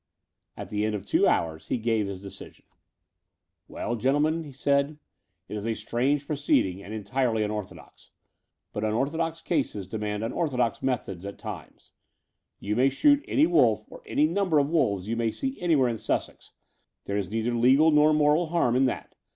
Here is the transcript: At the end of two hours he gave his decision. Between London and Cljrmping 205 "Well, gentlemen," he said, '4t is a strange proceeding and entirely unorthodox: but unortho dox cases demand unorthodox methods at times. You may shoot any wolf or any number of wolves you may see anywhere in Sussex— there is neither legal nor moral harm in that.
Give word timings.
At 0.57 0.71
the 0.71 0.83
end 0.83 0.95
of 0.95 1.05
two 1.05 1.27
hours 1.27 1.67
he 1.67 1.77
gave 1.77 2.07
his 2.07 2.23
decision. 2.23 2.65
Between 3.67 3.83
London 3.83 3.85
and 3.85 3.85
Cljrmping 3.85 4.01
205 4.01 4.29
"Well, 4.31 4.33
gentlemen," 4.33 4.43
he 4.43 4.51
said, 4.51 4.97
'4t 5.47 5.55
is 5.55 5.67
a 5.67 5.75
strange 5.75 6.25
proceeding 6.25 6.81
and 6.81 6.91
entirely 6.91 7.43
unorthodox: 7.43 8.09
but 8.73 8.83
unortho 8.83 9.17
dox 9.17 9.41
cases 9.41 9.85
demand 9.85 10.23
unorthodox 10.23 10.81
methods 10.81 11.23
at 11.23 11.37
times. 11.37 11.91
You 12.59 12.75
may 12.75 12.89
shoot 12.89 13.23
any 13.27 13.45
wolf 13.45 13.85
or 13.91 14.01
any 14.07 14.25
number 14.25 14.57
of 14.57 14.71
wolves 14.71 15.07
you 15.07 15.15
may 15.15 15.29
see 15.29 15.61
anywhere 15.61 15.87
in 15.87 15.99
Sussex— 15.99 16.51
there 17.05 17.15
is 17.17 17.29
neither 17.29 17.53
legal 17.53 17.91
nor 17.91 18.11
moral 18.11 18.47
harm 18.47 18.75
in 18.75 18.85
that. 18.85 19.13